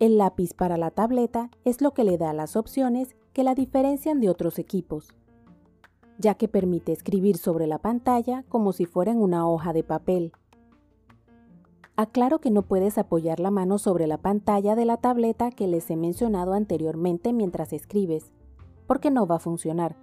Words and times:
El 0.00 0.16
lápiz 0.16 0.54
para 0.54 0.78
la 0.78 0.90
tableta 0.90 1.50
es 1.66 1.82
lo 1.82 1.92
que 1.92 2.04
le 2.04 2.16
da 2.16 2.32
las 2.32 2.56
opciones 2.56 3.14
que 3.34 3.44
la 3.44 3.54
diferencian 3.54 4.18
de 4.18 4.30
otros 4.30 4.58
equipos, 4.58 5.08
ya 6.16 6.36
que 6.36 6.48
permite 6.48 6.92
escribir 6.92 7.36
sobre 7.36 7.66
la 7.66 7.76
pantalla 7.76 8.42
como 8.48 8.72
si 8.72 8.86
fuera 8.86 9.12
en 9.12 9.20
una 9.20 9.46
hoja 9.46 9.74
de 9.74 9.84
papel. 9.84 10.32
Aclaro 11.96 12.40
que 12.40 12.50
no 12.50 12.62
puedes 12.62 12.96
apoyar 12.96 13.40
la 13.40 13.50
mano 13.50 13.76
sobre 13.76 14.06
la 14.06 14.16
pantalla 14.16 14.74
de 14.74 14.86
la 14.86 14.96
tableta 14.96 15.50
que 15.50 15.68
les 15.68 15.90
he 15.90 15.96
mencionado 15.96 16.54
anteriormente 16.54 17.34
mientras 17.34 17.74
escribes, 17.74 18.32
porque 18.86 19.10
no 19.10 19.26
va 19.26 19.36
a 19.36 19.40
funcionar. 19.40 19.96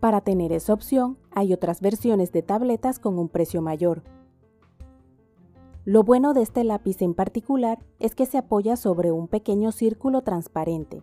Para 0.00 0.20
tener 0.20 0.50
esa 0.50 0.72
opción, 0.72 1.16
hay 1.30 1.52
otras 1.52 1.80
versiones 1.80 2.32
de 2.32 2.42
tabletas 2.42 2.98
con 2.98 3.20
un 3.20 3.28
precio 3.28 3.62
mayor. 3.62 4.02
Lo 5.86 6.02
bueno 6.02 6.34
de 6.34 6.42
este 6.42 6.62
lápiz 6.62 7.00
en 7.00 7.14
particular 7.14 7.78
es 7.98 8.14
que 8.14 8.26
se 8.26 8.36
apoya 8.36 8.76
sobre 8.76 9.12
un 9.12 9.28
pequeño 9.28 9.72
círculo 9.72 10.20
transparente. 10.20 11.02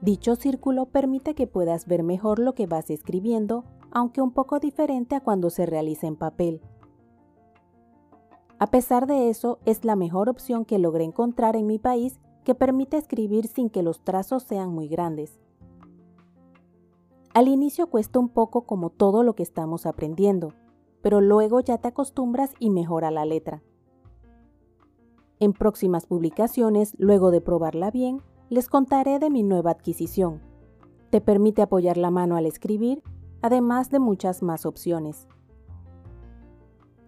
Dicho 0.00 0.36
círculo 0.36 0.86
permite 0.86 1.34
que 1.34 1.46
puedas 1.46 1.86
ver 1.86 2.02
mejor 2.02 2.38
lo 2.38 2.54
que 2.54 2.66
vas 2.66 2.88
escribiendo, 2.88 3.64
aunque 3.90 4.22
un 4.22 4.30
poco 4.30 4.58
diferente 4.58 5.14
a 5.14 5.20
cuando 5.20 5.50
se 5.50 5.66
realiza 5.66 6.06
en 6.06 6.16
papel. 6.16 6.62
A 8.58 8.68
pesar 8.68 9.06
de 9.06 9.28
eso, 9.28 9.58
es 9.66 9.84
la 9.84 9.96
mejor 9.96 10.30
opción 10.30 10.64
que 10.64 10.78
logré 10.78 11.04
encontrar 11.04 11.56
en 11.56 11.66
mi 11.66 11.78
país 11.78 12.18
que 12.42 12.54
permite 12.54 12.96
escribir 12.96 13.48
sin 13.48 13.68
que 13.68 13.82
los 13.82 14.00
trazos 14.02 14.44
sean 14.44 14.70
muy 14.70 14.88
grandes. 14.88 15.38
Al 17.34 17.48
inicio 17.48 17.88
cuesta 17.88 18.18
un 18.18 18.30
poco 18.30 18.62
como 18.62 18.88
todo 18.88 19.22
lo 19.22 19.34
que 19.34 19.42
estamos 19.42 19.84
aprendiendo, 19.84 20.54
pero 21.06 21.20
luego 21.20 21.60
ya 21.60 21.78
te 21.78 21.86
acostumbras 21.86 22.50
y 22.58 22.68
mejora 22.68 23.12
la 23.12 23.24
letra. 23.24 23.62
En 25.38 25.52
próximas 25.52 26.04
publicaciones, 26.04 26.96
luego 26.98 27.30
de 27.30 27.40
probarla 27.40 27.92
bien, 27.92 28.22
les 28.48 28.66
contaré 28.66 29.20
de 29.20 29.30
mi 29.30 29.44
nueva 29.44 29.70
adquisición. 29.70 30.42
Te 31.10 31.20
permite 31.20 31.62
apoyar 31.62 31.96
la 31.96 32.10
mano 32.10 32.34
al 32.34 32.44
escribir, 32.44 33.04
además 33.40 33.88
de 33.90 34.00
muchas 34.00 34.42
más 34.42 34.66
opciones. 34.66 35.28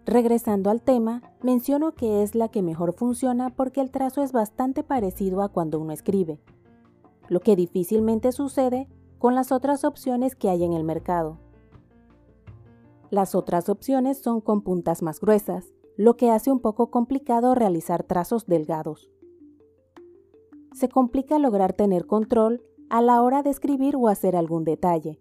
Regresando 0.07 0.71
al 0.71 0.81
tema, 0.81 1.33
menciono 1.43 1.97
que 1.97 2.23
es 2.23 2.37
la 2.37 2.51
que 2.51 2.63
mejor 2.63 2.93
funciona 2.93 3.51
porque 3.51 3.81
el 3.81 3.91
trazo 3.91 4.23
es 4.23 4.31
bastante 4.31 4.85
parecido 4.85 5.43
a 5.43 5.49
cuando 5.49 5.81
uno 5.81 5.93
escribe, 5.93 6.39
lo 7.29 7.41
que 7.41 7.57
difícilmente 7.57 8.31
sucede 8.31 8.89
con 9.19 9.35
las 9.35 9.51
otras 9.51 9.83
opciones 9.83 10.37
que 10.37 10.51
hay 10.51 10.63
en 10.63 10.73
el 10.73 10.85
mercado. 10.85 11.41
Las 13.11 13.35
otras 13.35 13.69
opciones 13.69 14.19
son 14.19 14.41
con 14.41 14.63
puntas 14.63 15.03
más 15.03 15.21
gruesas, 15.21 15.73
lo 15.97 16.17
que 16.17 16.31
hace 16.31 16.53
un 16.53 16.61
poco 16.61 16.91
complicado 16.91 17.55
realizar 17.55 18.03
trazos 18.03 18.47
delgados. 18.47 19.11
Se 20.73 20.89
complica 20.89 21.39
lograr 21.39 21.73
tener 21.73 22.07
control 22.07 22.63
a 22.91 23.01
la 23.03 23.23
hora 23.23 23.43
de 23.43 23.51
escribir 23.51 23.97
o 23.97 24.09
hacer 24.09 24.37
algún 24.37 24.65
detalle. 24.65 25.19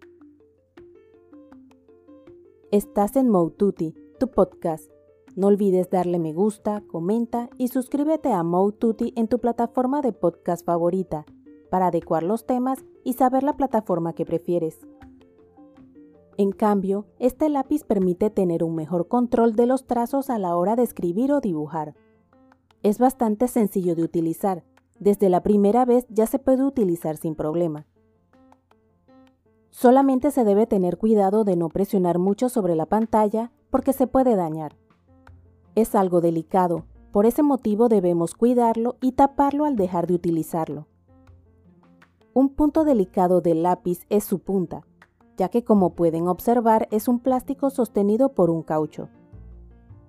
Estás 2.70 3.16
en 3.16 3.30
Moututi, 3.30 3.94
tu 4.20 4.28
podcast. 4.30 4.90
No 5.34 5.46
olvides 5.46 5.88
darle 5.88 6.18
me 6.18 6.34
gusta, 6.34 6.82
comenta 6.86 7.48
y 7.56 7.68
suscríbete 7.68 8.32
a 8.32 8.42
Moututi 8.42 9.14
en 9.16 9.28
tu 9.28 9.38
plataforma 9.38 10.02
de 10.02 10.12
podcast 10.12 10.64
favorita 10.66 11.24
para 11.70 11.86
adecuar 11.86 12.22
los 12.22 12.44
temas 12.44 12.84
y 13.04 13.14
saber 13.14 13.42
la 13.42 13.56
plataforma 13.56 14.12
que 14.12 14.26
prefieres. 14.26 14.78
En 16.38 16.52
cambio, 16.52 17.04
este 17.18 17.48
lápiz 17.48 17.82
permite 17.82 18.30
tener 18.30 18.62
un 18.62 18.76
mejor 18.76 19.08
control 19.08 19.56
de 19.56 19.66
los 19.66 19.88
trazos 19.88 20.30
a 20.30 20.38
la 20.38 20.56
hora 20.56 20.76
de 20.76 20.84
escribir 20.84 21.32
o 21.32 21.40
dibujar. 21.40 21.96
Es 22.84 23.00
bastante 23.00 23.48
sencillo 23.48 23.96
de 23.96 24.04
utilizar, 24.04 24.62
desde 25.00 25.30
la 25.30 25.42
primera 25.42 25.84
vez 25.84 26.06
ya 26.10 26.28
se 26.28 26.38
puede 26.38 26.62
utilizar 26.62 27.16
sin 27.16 27.34
problema. 27.34 27.86
Solamente 29.70 30.30
se 30.30 30.44
debe 30.44 30.68
tener 30.68 30.96
cuidado 30.96 31.42
de 31.42 31.56
no 31.56 31.70
presionar 31.70 32.20
mucho 32.20 32.48
sobre 32.48 32.76
la 32.76 32.86
pantalla 32.86 33.50
porque 33.68 33.92
se 33.92 34.06
puede 34.06 34.36
dañar. 34.36 34.76
Es 35.74 35.96
algo 35.96 36.20
delicado, 36.20 36.84
por 37.10 37.26
ese 37.26 37.42
motivo 37.42 37.88
debemos 37.88 38.34
cuidarlo 38.34 38.94
y 39.00 39.12
taparlo 39.12 39.64
al 39.64 39.74
dejar 39.74 40.06
de 40.06 40.14
utilizarlo. 40.14 40.86
Un 42.32 42.50
punto 42.50 42.84
delicado 42.84 43.40
del 43.40 43.64
lápiz 43.64 44.06
es 44.08 44.22
su 44.22 44.38
punta, 44.38 44.84
ya 45.38 45.48
que 45.48 45.64
como 45.64 45.94
pueden 45.94 46.28
observar 46.28 46.88
es 46.90 47.08
un 47.08 47.20
plástico 47.20 47.70
sostenido 47.70 48.34
por 48.34 48.50
un 48.50 48.62
caucho. 48.62 49.08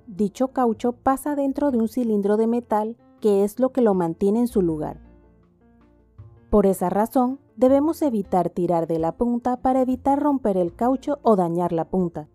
Dicho 0.07 0.50
caucho 0.50 0.91
pasa 0.91 1.35
dentro 1.35 1.69
de 1.72 1.78
un 1.78 1.88
cilindro 1.88 2.35
de 2.35 2.47
metal 2.47 2.97
que 3.22 3.44
es 3.44 3.59
lo 3.59 3.72
que 3.72 3.81
lo 3.81 3.94
mantiene 3.94 4.39
en 4.39 4.47
su 4.47 4.62
lugar. 4.62 5.00
Por 6.50 6.66
esa 6.66 6.89
razón, 6.89 7.39
debemos 7.56 8.01
evitar 8.01 8.50
tirar 8.50 8.88
de 8.88 8.97
la 8.97 9.12
punta 9.12 9.57
para 9.57 9.81
evitar 9.81 10.19
romper 10.19 10.57
el 10.57 10.73
caucho 10.73 11.19
o 11.22 11.35
dañar 11.35 11.73
la 11.73 11.85
punta. 11.85 12.28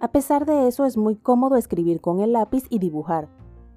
A 0.00 0.10
pesar 0.10 0.46
de 0.46 0.68
eso 0.68 0.86
es 0.86 0.96
muy 0.96 1.16
cómodo 1.16 1.56
escribir 1.56 2.00
con 2.00 2.20
el 2.20 2.32
lápiz 2.32 2.64
y 2.70 2.78
dibujar, 2.78 3.28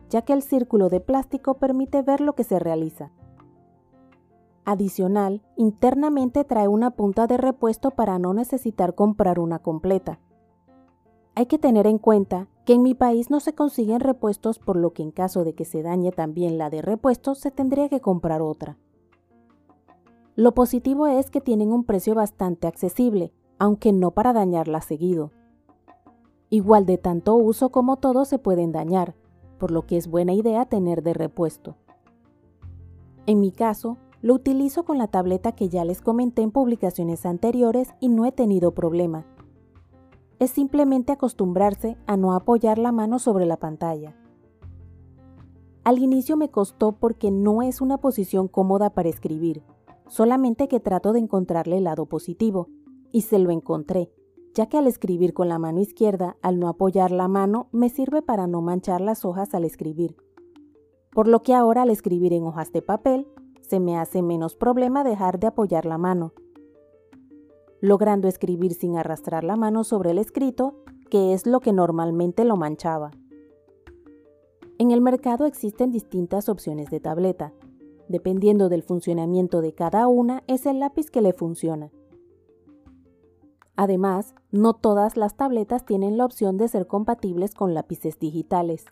ya 0.09 0.21
que 0.21 0.31
el 0.31 0.41
círculo 0.41 0.87
de 0.87 1.01
plástico 1.01 1.55
permite 1.55 2.01
ver 2.03 2.21
lo 2.21 2.33
que 2.33 2.45
se 2.45 2.57
realiza. 2.57 3.11
Adicional, 4.65 5.41
internamente 5.57 6.45
trae 6.45 6.69
una 6.69 6.91
punta 6.91 7.27
de 7.27 7.37
repuesto 7.37 7.91
para 7.91 8.17
no 8.17 8.33
necesitar 8.33 8.95
comprar 8.95 9.39
una 9.39 9.59
completa. 9.59 10.19
Hay 11.35 11.47
que 11.47 11.57
tener 11.57 11.85
en 11.85 11.97
cuenta 11.97 12.47
que 12.63 12.73
en 12.73 12.83
mi 12.83 12.93
país 12.93 13.29
no 13.29 13.41
se 13.41 13.53
consiguen 13.53 13.99
repuestos 13.99 14.59
por 14.59 14.77
lo 14.77 14.93
que 14.93 15.03
en 15.03 15.11
caso 15.11 15.43
de 15.43 15.53
que 15.53 15.65
se 15.65 15.81
dañe 15.81 16.11
también 16.11 16.57
la 16.57 16.69
de 16.69 16.81
repuesto 16.81 17.35
se 17.35 17.51
tendría 17.51 17.89
que 17.89 17.99
comprar 17.99 18.41
otra. 18.41 18.77
Lo 20.35 20.53
positivo 20.53 21.07
es 21.07 21.29
que 21.29 21.41
tienen 21.41 21.71
un 21.73 21.83
precio 21.83 22.15
bastante 22.15 22.65
accesible, 22.67 23.33
aunque 23.59 23.91
no 23.91 24.11
para 24.11 24.31
dañarla 24.31 24.79
seguido. 24.81 25.31
Igual 26.49 26.85
de 26.85 26.97
tanto 26.97 27.35
uso 27.35 27.69
como 27.69 27.97
todos 27.97 28.29
se 28.29 28.39
pueden 28.39 28.71
dañar, 28.71 29.15
por 29.57 29.71
lo 29.71 29.85
que 29.85 29.97
es 29.97 30.07
buena 30.07 30.33
idea 30.33 30.65
tener 30.65 31.03
de 31.03 31.13
repuesto. 31.13 31.75
En 33.25 33.39
mi 33.39 33.51
caso, 33.51 33.97
lo 34.23 34.33
utilizo 34.33 34.83
con 34.83 34.97
la 34.97 35.05
tableta 35.05 35.51
que 35.51 35.69
ya 35.69 35.85
les 35.85 36.01
comenté 36.01 36.41
en 36.41 36.49
publicaciones 36.49 37.27
anteriores 37.27 37.93
y 37.99 38.09
no 38.09 38.25
he 38.25 38.31
tenido 38.31 38.73
problema. 38.73 39.27
Es 40.39 40.49
simplemente 40.49 41.11
acostumbrarse 41.11 41.95
a 42.07 42.17
no 42.17 42.33
apoyar 42.33 42.79
la 42.79 42.91
mano 42.91 43.19
sobre 43.19 43.45
la 43.45 43.57
pantalla. 43.57 44.15
Al 45.83 45.99
inicio 45.99 46.37
me 46.37 46.49
costó 46.49 46.93
porque 46.93 47.29
no 47.29 47.61
es 47.61 47.81
una 47.81 47.99
posición 47.99 48.47
cómoda 48.47 48.89
para 48.89 49.09
escribir, 49.09 49.61
solamente 50.07 50.67
que 50.67 50.79
trato 50.79 51.13
de 51.13 51.19
encontrarle 51.19 51.77
el 51.77 51.83
lado 51.83 52.07
positivo, 52.07 52.69
y 53.11 53.21
se 53.21 53.37
lo 53.37 53.51
encontré 53.51 54.09
ya 54.53 54.67
que 54.67 54.77
al 54.77 54.87
escribir 54.87 55.33
con 55.33 55.49
la 55.49 55.59
mano 55.59 55.81
izquierda, 55.81 56.37
al 56.41 56.59
no 56.59 56.67
apoyar 56.67 57.11
la 57.11 57.27
mano, 57.27 57.67
me 57.71 57.89
sirve 57.89 58.21
para 58.21 58.47
no 58.47 58.61
manchar 58.61 59.01
las 59.01 59.25
hojas 59.25 59.53
al 59.55 59.65
escribir. 59.65 60.15
Por 61.11 61.27
lo 61.27 61.41
que 61.41 61.53
ahora 61.53 61.83
al 61.83 61.89
escribir 61.89 62.33
en 62.33 62.43
hojas 62.43 62.71
de 62.71 62.81
papel, 62.81 63.27
se 63.73 63.79
me 63.79 63.97
hace 63.97 64.21
menos 64.21 64.55
problema 64.55 65.03
dejar 65.03 65.39
de 65.39 65.47
apoyar 65.47 65.87
la 65.87 65.97
mano, 65.97 66.33
logrando 67.81 68.27
escribir 68.27 68.75
sin 68.75 68.97
arrastrar 68.97 69.43
la 69.43 69.55
mano 69.55 69.83
sobre 69.83 70.11
el 70.11 70.19
escrito, 70.19 70.75
que 71.09 71.33
es 71.33 71.47
lo 71.47 71.59
que 71.59 71.73
normalmente 71.73 72.45
lo 72.45 72.55
manchaba. 72.55 73.09
En 74.77 74.91
el 74.91 75.01
mercado 75.01 75.47
existen 75.47 75.89
distintas 75.89 76.49
opciones 76.49 76.91
de 76.91 76.99
tableta. 76.99 77.51
Dependiendo 78.07 78.69
del 78.69 78.83
funcionamiento 78.83 79.59
de 79.61 79.73
cada 79.73 80.07
una, 80.07 80.43
es 80.45 80.67
el 80.67 80.77
lápiz 80.77 81.09
que 81.09 81.23
le 81.23 81.33
funciona. 81.33 81.89
Además, 83.75 84.35
no 84.51 84.75
todas 84.75 85.17
las 85.17 85.35
tabletas 85.35 85.83
tienen 85.83 86.15
la 86.15 86.25
opción 86.25 86.57
de 86.57 86.67
ser 86.67 86.85
compatibles 86.85 87.55
con 87.55 87.73
lápices 87.73 88.19
digitales. 88.19 88.85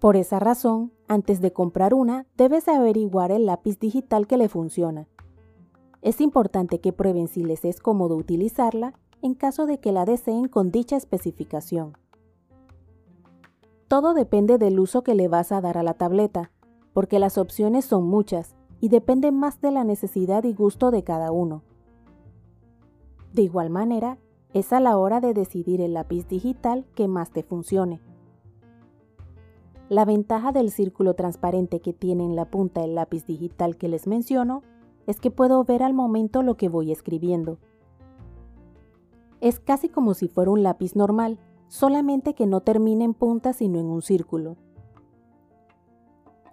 Por 0.00 0.16
esa 0.16 0.38
razón, 0.38 0.92
antes 1.08 1.42
de 1.42 1.52
comprar 1.52 1.92
una, 1.92 2.26
debes 2.38 2.68
averiguar 2.68 3.30
el 3.30 3.44
lápiz 3.44 3.78
digital 3.78 4.26
que 4.26 4.38
le 4.38 4.48
funciona. 4.48 5.06
Es 6.00 6.22
importante 6.22 6.80
que 6.80 6.94
prueben 6.94 7.28
si 7.28 7.44
les 7.44 7.66
es 7.66 7.80
cómodo 7.80 8.16
utilizarla 8.16 8.94
en 9.20 9.34
caso 9.34 9.66
de 9.66 9.78
que 9.78 9.92
la 9.92 10.06
deseen 10.06 10.48
con 10.48 10.70
dicha 10.70 10.96
especificación. 10.96 11.98
Todo 13.88 14.14
depende 14.14 14.56
del 14.56 14.80
uso 14.80 15.02
que 15.02 15.14
le 15.14 15.28
vas 15.28 15.52
a 15.52 15.60
dar 15.60 15.76
a 15.76 15.82
la 15.82 15.92
tableta, 15.92 16.50
porque 16.94 17.18
las 17.18 17.36
opciones 17.36 17.84
son 17.84 18.06
muchas 18.06 18.54
y 18.80 18.88
depende 18.88 19.30
más 19.32 19.60
de 19.60 19.70
la 19.70 19.84
necesidad 19.84 20.44
y 20.44 20.54
gusto 20.54 20.90
de 20.90 21.04
cada 21.04 21.30
uno. 21.30 21.62
De 23.34 23.42
igual 23.42 23.68
manera, 23.68 24.16
es 24.54 24.72
a 24.72 24.80
la 24.80 24.96
hora 24.96 25.20
de 25.20 25.34
decidir 25.34 25.82
el 25.82 25.92
lápiz 25.92 26.26
digital 26.26 26.86
que 26.94 27.06
más 27.06 27.32
te 27.32 27.42
funcione. 27.42 28.00
La 29.90 30.04
ventaja 30.04 30.52
del 30.52 30.70
círculo 30.70 31.14
transparente 31.14 31.80
que 31.80 31.92
tiene 31.92 32.24
en 32.24 32.36
la 32.36 32.44
punta 32.44 32.84
el 32.84 32.94
lápiz 32.94 33.26
digital 33.26 33.76
que 33.76 33.88
les 33.88 34.06
menciono 34.06 34.62
es 35.08 35.18
que 35.18 35.32
puedo 35.32 35.64
ver 35.64 35.82
al 35.82 35.94
momento 35.94 36.44
lo 36.44 36.56
que 36.56 36.68
voy 36.68 36.92
escribiendo. 36.92 37.58
Es 39.40 39.58
casi 39.58 39.88
como 39.88 40.14
si 40.14 40.28
fuera 40.28 40.52
un 40.52 40.62
lápiz 40.62 40.94
normal, 40.94 41.40
solamente 41.66 42.34
que 42.34 42.46
no 42.46 42.60
termina 42.60 43.02
en 43.04 43.14
punta 43.14 43.52
sino 43.52 43.80
en 43.80 43.86
un 43.86 44.00
círculo. 44.00 44.56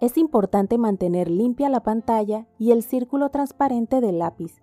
es 0.00 0.18
importante 0.18 0.76
mantener 0.76 1.30
limpia 1.30 1.68
la 1.68 1.84
pantalla 1.84 2.48
y 2.58 2.72
el 2.72 2.82
círculo 2.82 3.28
transparente 3.28 4.00
del 4.00 4.18
lápiz 4.18 4.60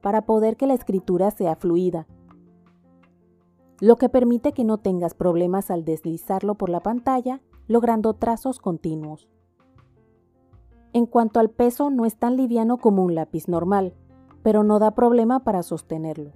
para 0.00 0.24
poder 0.24 0.56
que 0.56 0.66
la 0.66 0.72
escritura 0.72 1.30
sea 1.30 1.56
fluida, 1.56 2.06
lo 3.80 3.96
que 3.96 4.08
permite 4.08 4.52
que 4.52 4.64
no 4.64 4.78
tengas 4.78 5.12
problemas 5.12 5.70
al 5.70 5.84
deslizarlo 5.84 6.54
por 6.54 6.70
la 6.70 6.80
pantalla, 6.80 7.42
logrando 7.66 8.14
trazos 8.14 8.58
continuos. 8.58 9.28
En 10.92 11.06
cuanto 11.06 11.40
al 11.40 11.50
peso, 11.50 11.90
no 11.90 12.04
es 12.04 12.16
tan 12.16 12.36
liviano 12.36 12.78
como 12.78 13.02
un 13.04 13.14
lápiz 13.14 13.48
normal, 13.48 13.94
pero 14.42 14.62
no 14.62 14.78
da 14.78 14.92
problema 14.92 15.40
para 15.40 15.62
sostenerlo. 15.62 16.32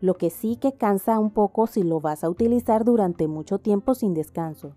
Lo 0.00 0.14
que 0.14 0.30
sí 0.30 0.56
que 0.56 0.72
cansa 0.72 1.18
un 1.18 1.30
poco 1.30 1.66
si 1.66 1.82
lo 1.82 2.00
vas 2.00 2.24
a 2.24 2.30
utilizar 2.30 2.84
durante 2.84 3.28
mucho 3.28 3.58
tiempo 3.58 3.94
sin 3.94 4.14
descanso. 4.14 4.74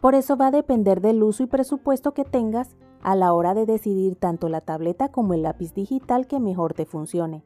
Por 0.00 0.14
eso 0.14 0.36
va 0.36 0.48
a 0.48 0.52
depender 0.52 1.00
del 1.00 1.22
uso 1.22 1.42
y 1.42 1.46
presupuesto 1.46 2.12
que 2.12 2.24
tengas 2.24 2.76
a 3.02 3.14
la 3.14 3.32
hora 3.32 3.54
de 3.54 3.66
decidir 3.66 4.16
tanto 4.16 4.48
la 4.48 4.60
tableta 4.60 5.10
como 5.10 5.34
el 5.34 5.42
lápiz 5.42 5.72
digital 5.74 6.26
que 6.26 6.38
mejor 6.38 6.74
te 6.74 6.84
funcione. 6.84 7.44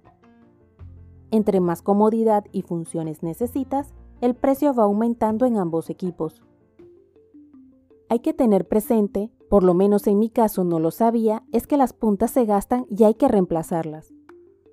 Entre 1.30 1.60
más 1.60 1.80
comodidad 1.80 2.44
y 2.50 2.62
funciones 2.62 3.22
necesitas, 3.22 3.94
el 4.20 4.34
precio 4.34 4.74
va 4.74 4.84
aumentando 4.84 5.46
en 5.46 5.56
ambos 5.56 5.88
equipos. 5.88 6.42
Hay 8.10 8.18
que 8.18 8.34
tener 8.34 8.66
presente, 8.66 9.30
por 9.48 9.62
lo 9.62 9.72
menos 9.72 10.08
en 10.08 10.18
mi 10.18 10.30
caso 10.30 10.64
no 10.64 10.80
lo 10.80 10.90
sabía, 10.90 11.44
es 11.52 11.68
que 11.68 11.76
las 11.76 11.92
puntas 11.92 12.32
se 12.32 12.44
gastan 12.44 12.84
y 12.90 13.04
hay 13.04 13.14
que 13.14 13.28
reemplazarlas. 13.28 14.12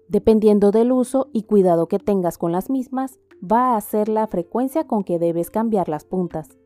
Dependiendo 0.08 0.72
del 0.72 0.92
uso 0.92 1.30
y 1.34 1.44
cuidado 1.44 1.88
que 1.88 2.00
tengas 2.00 2.40
con 2.40 2.52
las 2.52 2.72
mismas, 2.72 3.20
va 3.40 3.76
a 3.76 3.82
ser 3.82 4.10
la 4.10 4.26
frecuencia 4.26 4.88
con 4.88 5.04
que 5.04 5.20
debes 5.20 5.52
cambiar 5.52 5.88
las 5.88 6.04
puntas. 6.04 6.58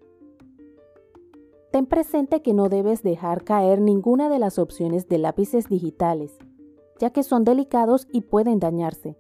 Ten 1.74 1.88
presente 1.88 2.42
que 2.42 2.54
no 2.54 2.70
debes 2.70 3.04
dejar 3.04 3.44
caer 3.44 3.82
ninguna 3.82 4.30
de 4.30 4.40
las 4.40 4.58
opciones 4.58 5.10
de 5.10 5.18
lápices 5.18 5.68
digitales, 5.68 6.38
ya 7.00 7.10
que 7.10 7.24
son 7.24 7.44
delicados 7.44 8.08
y 8.14 8.22
pueden 8.22 8.62
dañarse. 8.62 9.18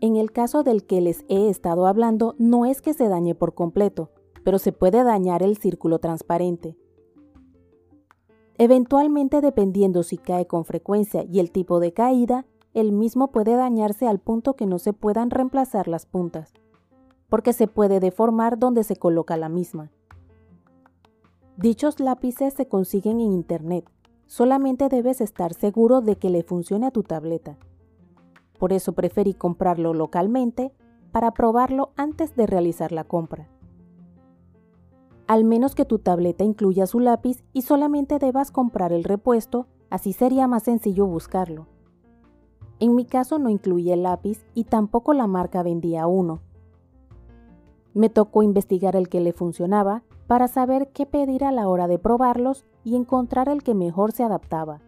En 0.00 0.16
el 0.16 0.32
caso 0.32 0.64
del 0.64 0.86
que 0.86 1.00
les 1.02 1.24
he 1.28 1.48
estado 1.48 1.86
hablando, 1.86 2.34
no 2.38 2.66
es 2.66 2.82
que 2.82 2.94
se 2.94 3.06
dañe 3.06 3.36
por 3.36 3.54
completo, 3.54 4.10
pero 4.44 4.58
se 4.58 4.72
puede 4.72 5.04
dañar 5.04 5.42
el 5.42 5.56
círculo 5.56 5.98
transparente. 5.98 6.76
Eventualmente, 8.58 9.40
dependiendo 9.40 10.02
si 10.02 10.18
cae 10.18 10.46
con 10.46 10.64
frecuencia 10.64 11.24
y 11.24 11.40
el 11.40 11.50
tipo 11.50 11.80
de 11.80 11.92
caída, 11.92 12.46
el 12.74 12.92
mismo 12.92 13.30
puede 13.32 13.54
dañarse 13.54 14.06
al 14.06 14.18
punto 14.18 14.54
que 14.54 14.66
no 14.66 14.78
se 14.78 14.92
puedan 14.92 15.30
reemplazar 15.30 15.88
las 15.88 16.06
puntas, 16.06 16.52
porque 17.28 17.52
se 17.52 17.66
puede 17.66 18.00
deformar 18.00 18.58
donde 18.58 18.84
se 18.84 18.96
coloca 18.96 19.36
la 19.36 19.48
misma. 19.48 19.90
Dichos 21.56 22.00
lápices 22.00 22.54
se 22.54 22.66
consiguen 22.66 23.20
en 23.20 23.32
Internet. 23.32 23.90
Solamente 24.26 24.88
debes 24.88 25.20
estar 25.20 25.52
seguro 25.52 26.00
de 26.00 26.16
que 26.16 26.30
le 26.30 26.42
funcione 26.42 26.86
a 26.86 26.90
tu 26.90 27.02
tableta. 27.02 27.58
Por 28.58 28.72
eso 28.72 28.92
preferí 28.92 29.34
comprarlo 29.34 29.92
localmente 29.92 30.72
para 31.10 31.32
probarlo 31.32 31.90
antes 31.96 32.34
de 32.36 32.46
realizar 32.46 32.92
la 32.92 33.04
compra. 33.04 33.51
Al 35.26 35.44
menos 35.44 35.74
que 35.74 35.84
tu 35.84 35.98
tableta 35.98 36.44
incluya 36.44 36.86
su 36.86 37.00
lápiz 37.00 37.42
y 37.52 37.62
solamente 37.62 38.18
debas 38.18 38.50
comprar 38.50 38.92
el 38.92 39.04
repuesto, 39.04 39.66
así 39.90 40.12
sería 40.12 40.46
más 40.46 40.64
sencillo 40.64 41.06
buscarlo. 41.06 41.66
En 42.80 42.96
mi 42.96 43.04
caso 43.04 43.38
no 43.38 43.48
incluía 43.48 43.94
el 43.94 44.02
lápiz 44.02 44.44
y 44.54 44.64
tampoco 44.64 45.12
la 45.12 45.26
marca 45.26 45.62
vendía 45.62 46.06
uno. 46.06 46.40
Me 47.94 48.08
tocó 48.08 48.42
investigar 48.42 48.96
el 48.96 49.08
que 49.08 49.20
le 49.20 49.32
funcionaba 49.32 50.02
para 50.26 50.48
saber 50.48 50.88
qué 50.92 51.06
pedir 51.06 51.44
a 51.44 51.52
la 51.52 51.68
hora 51.68 51.86
de 51.86 51.98
probarlos 51.98 52.64
y 52.84 52.96
encontrar 52.96 53.48
el 53.48 53.62
que 53.62 53.74
mejor 53.74 54.12
se 54.12 54.24
adaptaba, 54.24 54.80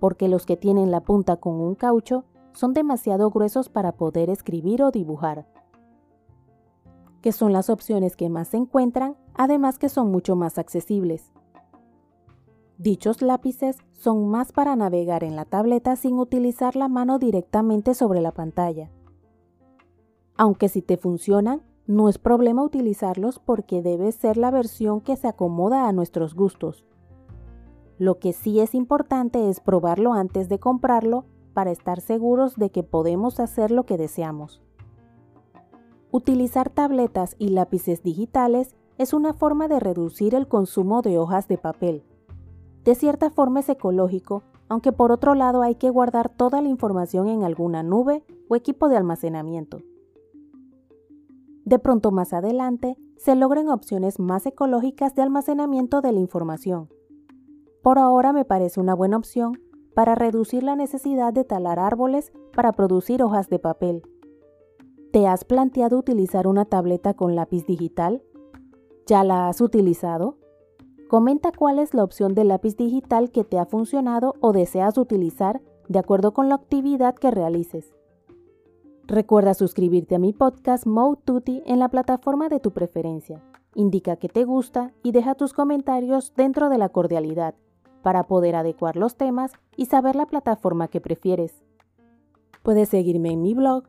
porque 0.00 0.28
los 0.28 0.44
que 0.44 0.56
tienen 0.56 0.90
la 0.90 1.00
punta 1.00 1.36
con 1.36 1.54
un 1.60 1.74
caucho 1.74 2.24
son 2.52 2.74
demasiado 2.74 3.30
gruesos 3.30 3.68
para 3.68 3.92
poder 3.92 4.28
escribir 4.28 4.82
o 4.82 4.90
dibujar, 4.90 5.46
que 7.22 7.32
son 7.32 7.52
las 7.52 7.70
opciones 7.70 8.16
que 8.16 8.28
más 8.28 8.48
se 8.48 8.56
encuentran, 8.56 9.16
además 9.34 9.78
que 9.78 9.88
son 9.88 10.10
mucho 10.10 10.36
más 10.36 10.58
accesibles. 10.58 11.32
Dichos 12.78 13.20
lápices 13.20 13.76
son 13.92 14.28
más 14.28 14.52
para 14.52 14.74
navegar 14.74 15.22
en 15.22 15.36
la 15.36 15.44
tableta 15.44 15.96
sin 15.96 16.18
utilizar 16.18 16.76
la 16.76 16.88
mano 16.88 17.18
directamente 17.18 17.92
sobre 17.94 18.22
la 18.22 18.32
pantalla. 18.32 18.90
Aunque 20.36 20.70
si 20.70 20.80
te 20.80 20.96
funcionan, 20.96 21.62
no 21.86 22.08
es 22.08 22.16
problema 22.16 22.62
utilizarlos 22.62 23.38
porque 23.38 23.82
debe 23.82 24.12
ser 24.12 24.38
la 24.38 24.50
versión 24.50 25.02
que 25.02 25.16
se 25.16 25.28
acomoda 25.28 25.88
a 25.88 25.92
nuestros 25.92 26.34
gustos. 26.34 26.86
Lo 27.98 28.18
que 28.18 28.32
sí 28.32 28.60
es 28.60 28.74
importante 28.74 29.50
es 29.50 29.60
probarlo 29.60 30.14
antes 30.14 30.48
de 30.48 30.58
comprarlo 30.58 31.26
para 31.52 31.72
estar 31.72 32.00
seguros 32.00 32.56
de 32.56 32.70
que 32.70 32.82
podemos 32.82 33.40
hacer 33.40 33.70
lo 33.70 33.84
que 33.84 33.98
deseamos. 33.98 34.62
Utilizar 36.12 36.70
tabletas 36.70 37.36
y 37.38 37.50
lápices 37.50 38.02
digitales 38.02 38.74
es 38.98 39.14
una 39.14 39.32
forma 39.32 39.68
de 39.68 39.78
reducir 39.78 40.34
el 40.34 40.48
consumo 40.48 41.02
de 41.02 41.18
hojas 41.18 41.46
de 41.46 41.56
papel. 41.56 42.02
De 42.82 42.96
cierta 42.96 43.30
forma 43.30 43.60
es 43.60 43.68
ecológico, 43.68 44.42
aunque 44.68 44.90
por 44.90 45.12
otro 45.12 45.36
lado 45.36 45.62
hay 45.62 45.76
que 45.76 45.88
guardar 45.88 46.28
toda 46.28 46.60
la 46.62 46.68
información 46.68 47.28
en 47.28 47.44
alguna 47.44 47.84
nube 47.84 48.24
o 48.48 48.56
equipo 48.56 48.88
de 48.88 48.96
almacenamiento. 48.96 49.82
De 51.64 51.78
pronto 51.78 52.10
más 52.10 52.32
adelante 52.32 52.96
se 53.16 53.36
logren 53.36 53.68
opciones 53.68 54.18
más 54.18 54.46
ecológicas 54.46 55.14
de 55.14 55.22
almacenamiento 55.22 56.00
de 56.00 56.10
la 56.10 56.18
información. 56.18 56.88
Por 57.82 58.00
ahora 58.00 58.32
me 58.32 58.44
parece 58.44 58.80
una 58.80 58.94
buena 58.94 59.16
opción 59.16 59.60
para 59.94 60.16
reducir 60.16 60.64
la 60.64 60.74
necesidad 60.74 61.32
de 61.32 61.44
talar 61.44 61.78
árboles 61.78 62.32
para 62.52 62.72
producir 62.72 63.22
hojas 63.22 63.48
de 63.48 63.60
papel. 63.60 64.02
¿Te 65.12 65.26
has 65.26 65.44
planteado 65.44 65.98
utilizar 65.98 66.46
una 66.46 66.66
tableta 66.66 67.14
con 67.14 67.34
lápiz 67.34 67.66
digital? 67.66 68.22
¿Ya 69.06 69.24
la 69.24 69.48
has 69.48 69.60
utilizado? 69.60 70.36
Comenta 71.08 71.50
cuál 71.50 71.80
es 71.80 71.94
la 71.94 72.04
opción 72.04 72.36
de 72.36 72.44
lápiz 72.44 72.76
digital 72.76 73.32
que 73.32 73.42
te 73.42 73.58
ha 73.58 73.66
funcionado 73.66 74.36
o 74.38 74.52
deseas 74.52 74.96
utilizar 74.98 75.60
de 75.88 75.98
acuerdo 75.98 76.32
con 76.32 76.48
la 76.48 76.54
actividad 76.54 77.16
que 77.16 77.32
realices. 77.32 77.92
Recuerda 79.08 79.54
suscribirte 79.54 80.14
a 80.14 80.20
mi 80.20 80.32
podcast 80.32 80.86
Mode 80.86 81.20
Tutti 81.24 81.64
en 81.66 81.80
la 81.80 81.88
plataforma 81.88 82.48
de 82.48 82.60
tu 82.60 82.70
preferencia. 82.70 83.42
Indica 83.74 84.14
que 84.14 84.28
te 84.28 84.44
gusta 84.44 84.92
y 85.02 85.10
deja 85.10 85.34
tus 85.34 85.52
comentarios 85.52 86.34
dentro 86.36 86.68
de 86.68 86.78
la 86.78 86.90
cordialidad 86.90 87.56
para 88.02 88.28
poder 88.28 88.54
adecuar 88.54 88.94
los 88.94 89.16
temas 89.16 89.50
y 89.76 89.86
saber 89.86 90.14
la 90.14 90.26
plataforma 90.26 90.86
que 90.86 91.00
prefieres. 91.00 91.64
Puedes 92.62 92.90
seguirme 92.90 93.32
en 93.32 93.42
mi 93.42 93.54
blog 93.54 93.88